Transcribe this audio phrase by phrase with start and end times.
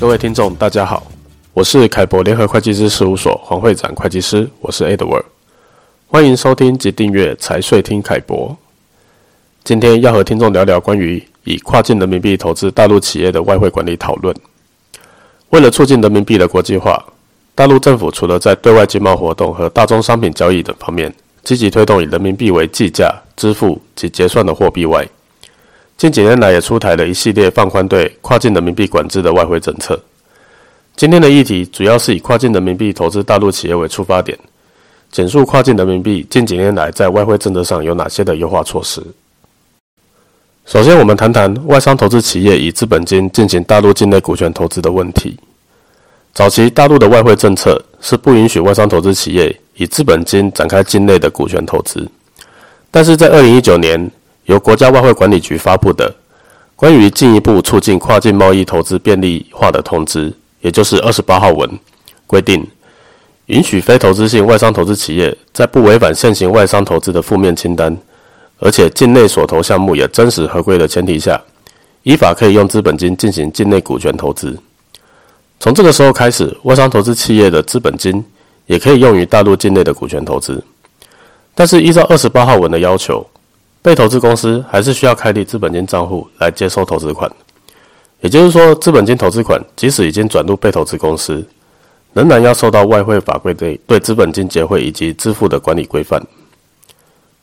[0.00, 1.06] 各位听众，大家好，
[1.52, 5.24] 我是凯博联合会计师事务所黄会长会计师，我是 Edward，
[6.06, 8.56] 欢迎收听及订阅财税听凯博。
[9.62, 14.34] 今天要和听众聊聊关于以跨境人民币投资大陆企业的外汇管理讨论。
[15.50, 17.04] 为了促进人民币的国际化，
[17.54, 25.06] 大陆政府除了在对外经贸活动和大宗商品交易等方面积极推动以人民币为计价、支付及结算的货币外，
[26.00, 30.00] 近几年来也出台了一系列放宽对跨境人民币管制的外汇政策。
[30.96, 34.38] 今天的议题主要是以跨境人民币投资大陆企业为出发点，
[35.12, 39.02] 简述跨境人民币近几年来在外汇政策上有哪些的优化措施。
[40.64, 45.38] 首先，我们谈谈外商投资企业以资本金进行大陆境内股权投资的问题。
[46.32, 52.08] 早期大陆的外汇政策是不允许外商投资企业以资本金展开境内的股权投资，
[52.90, 54.10] 但是在二零一九年，
[54.50, 56.12] 由国家外汇管理局发布的
[56.74, 61.70] 关于进一步促进跨境贸易投资便利化的通知，也就是二十八号文，
[62.26, 62.66] 规定
[63.46, 67.96] 允许非投资性外商投资企业在不违反现行外商投资的负面清单，
[68.58, 71.40] 而且境内所投项目也真实合规的前提下，
[72.02, 74.58] 依法可以用资本金进行境内股权投资。
[75.60, 78.24] 从这个时候开始，外商投资企业的资本金
[78.66, 80.60] 也可以用于大陆境内的股权投资。
[81.54, 83.24] 但是，依照二十八号文的要求，
[83.82, 87.30] 被投资公司还是需要开立资本金账户来接收投资款。
[88.20, 91.42] 也就是说，资本金投资款即使已经转入被投资公司，
[92.12, 96.22] 仍然要受到外汇法规对对资本金结汇以及支付的管理规范。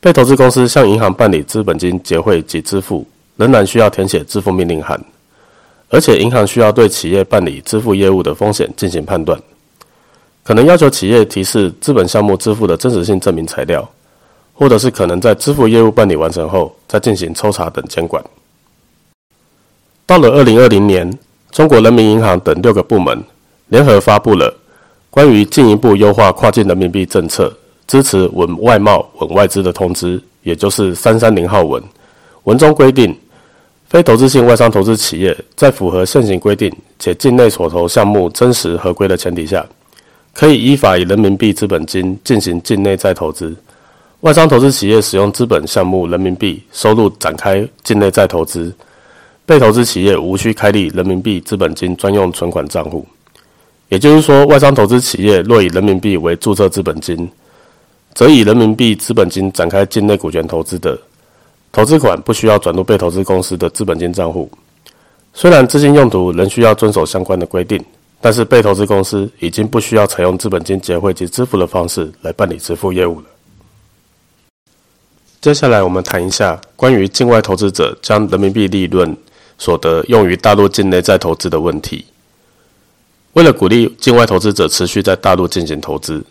[0.00, 5.00] 被投资公司向银行办理资本金结汇及支付，仍然需要填写支付命令函。
[5.88, 9.40] 而且，银行需要对企业办理支付业务的风险进行判断，
[10.42, 13.88] 可能要求企业提示资本项目支付的真实性证明材料，
[14.54, 18.24] 或者是可能在支付业务办理完成后再进行抽查等监管。
[20.06, 21.12] 到了二零二零年，
[21.50, 23.22] 中国人民银行等六个部门
[23.68, 24.54] 联合发布了
[25.10, 27.52] 关于进一步优化跨境人民币政策、
[27.86, 31.82] 支持稳外贸、稳外资的通知，也就是三三零号文，
[32.44, 33.14] 文中规定。
[33.86, 39.64] 非投资性外商投资企业在符合现行规定且境内所投项目真实合规的前提下，
[40.32, 43.54] 可以依法以人民币资本金进行境内再投资。
[44.24, 48.74] 外商投资企业使用资本项目人民币收入展开境内再投资，
[49.44, 53.06] 被投资企业无需开立人民币资本金专用存款账户。
[53.90, 57.30] 也就是说，外商投资企业若以人民币为注册资本金，
[58.14, 60.98] 则以人民币资本金展开境内股权投资的。
[61.70, 64.50] 投资款不需要转入被投资公司的资本金账户，
[65.34, 67.78] 虽然资金用途仍需要遵守相关的规定，
[68.22, 73.26] 但是被投资公司已经不需要采用资本金结汇及支付的方式来办理支付业务了。
[75.44, 79.14] 接下来我们谈一下关于境外投资者将人民币利润
[79.58, 82.06] 所得用于大陆境内再投资的问题。
[83.34, 86.24] 为了鼓励境外投资者持续在大陆进行投资，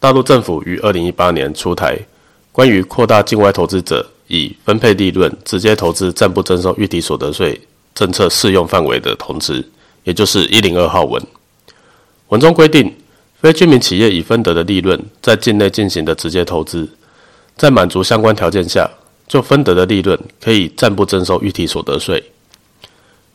[0.00, 1.98] 大陆政府于二零一八年出台
[2.50, 7.60] 关于扩大境外投资者以分配利润直接投资暂不征收预提所得税
[7.94, 9.62] 政策适用范围的通知，
[10.04, 11.22] 也就是一零二号文。
[12.28, 12.90] 文中规定，
[13.38, 16.88] 非居民企业已分得的利润在境内进行的直接投资，
[17.56, 18.88] 在满足相关条件下，
[19.26, 22.22] 就分得的利润可以暂不征收预提所得税。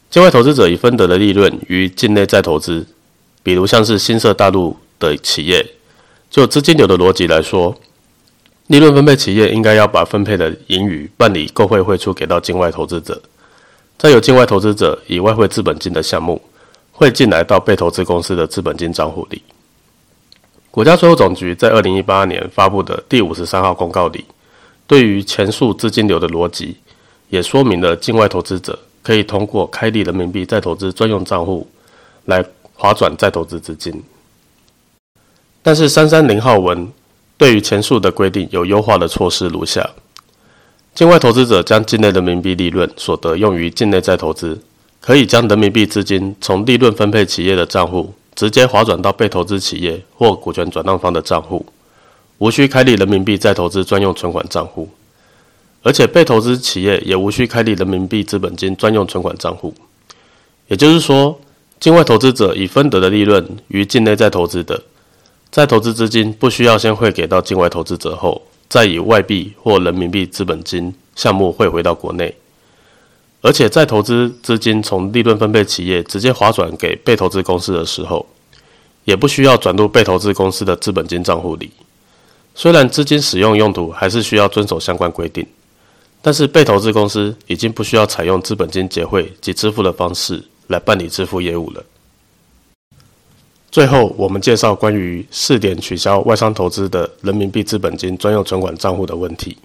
[0.10, 2.86] 境外投资者已分得的利润于境内再投资，
[3.42, 5.66] 比如像是新设大陆的企业，
[6.30, 7.76] 就资金流的逻辑来说。
[8.68, 13.22] 利润分配企业应该要把分配的盈余办理购汇汇出给到境外投资者，
[13.98, 16.42] 再由境外投资者以外汇资本金的项目
[16.94, 19.42] 汇进来到被投资公司的资本金账户里。
[20.72, 24.26] 国家税务总局在二零一八年发布的第五十三号公告里，
[24.88, 26.78] 对于前述资金流的逻辑，
[27.30, 31.68] 也说明了境外投资者可以通过开立人民币再投资专用账户
[32.26, 32.44] 来
[32.74, 34.02] 划转再投资资金。
[35.62, 36.92] 但是三三零号文。
[37.38, 39.90] 对于前述的规定有优化的措施如下：
[40.94, 44.62] 境外投资者将境内人民币利润所得用于境内再投资，
[45.00, 51.64] 可以将人民币资金从利润分配企业的账户直接划转到被投资企业或股权转让方的账户，
[52.40, 54.90] 无需开立人民币再投资专用存款账户，
[55.84, 59.72] 而且被投资企业也无需开立人民币资本金专用存款账户。
[60.70, 61.40] 也就是说，
[61.80, 64.82] 境外投资者已分得的利润与境内再投资的。
[65.52, 72.34] 再投资资金不需要先汇给到境外投资者后，再以外币或人民币资本金项目汇回到国内，
[73.42, 78.26] 而且再投资资金从利润分配企业直接划转给被投资公司的时候，
[79.04, 81.72] 也不需要转入被投资公司的资本金账户里。
[82.54, 85.46] 虽然资金使用用途还是需要遵守相关规定，
[86.22, 91.84] 但是被投资公司已经不需要采用资本金结汇及支付的方式来办理支付业务了。
[93.72, 99.58] 最后，我们介绍关于试点取消外商投资的人民币资本金专用存款账户的问题。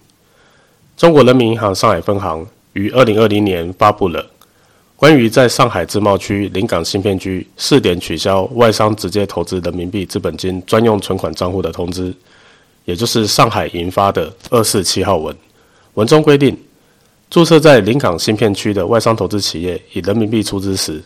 [0.95, 2.47] 中国人民银行上海分行
[2.77, 4.23] 于二零二零年发布了
[4.95, 12.13] 关于在上海自贸区临港新片区试点取消外商直接投资人民币资本金专用存款账户的通知，
[12.85, 15.35] 也就是上海银发的二四七号文。
[15.95, 16.55] 文中规定，
[17.29, 21.03] 注册在临港新片区的外商投资企业以人民币出资时，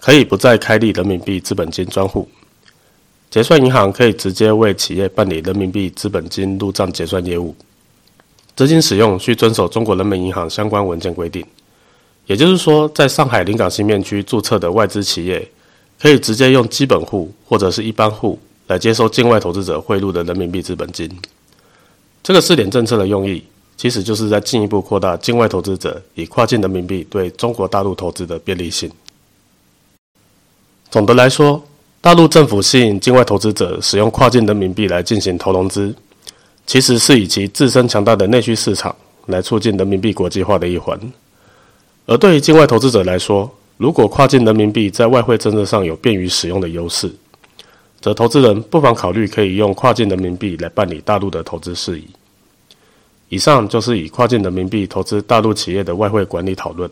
[0.00, 2.26] 可以不再开立人民币资本金专户，
[3.30, 7.54] 结算银行可以直接为企业办理人民币资本金入账结算业务。
[8.58, 11.46] 资金使用需遵守中国人民银行相关文件规定。
[12.26, 15.48] 也就是说，在上海临港新片区注册的外资企业，
[15.96, 21.08] 可以直接用基本户或者是一般户来接收境外投资者汇入的人民币资本金。
[22.20, 23.44] 这个试点政策的用意，
[23.76, 28.90] 其实就是在进一步扩大境外投资者以跨境人民币对中国大陆投资的便利性。
[30.90, 31.62] 总的来说，
[32.00, 35.94] 大陆政府吸引境外投资者使用跨境人民币来进行投融资，
[36.68, 38.94] 其实是以其自身强大的内需市场
[39.24, 41.00] 来促进人民币国际化的一环。
[42.04, 47.10] 而对于境外投资者来说，如果跨境人民币在外汇政策上有便于使用的优势，
[48.02, 52.04] 则投资人不妨考虑可以用跨境人民币来办理大陆的投资事宜。
[53.30, 56.90] 以上就是以跨境人民币投资大陆企业的外汇管理讨论。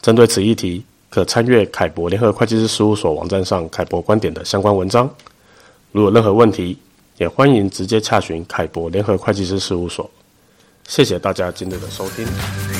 [0.00, 5.08] 针对此议题，可参阅凯博联合会计师事务所网站上凯博观点的相关文章。
[5.92, 6.76] 如有任何问题，
[7.18, 10.10] 也欢迎直接洽询凯博联合会计师事务所。
[10.88, 12.71] 谢谢大家今日的收听。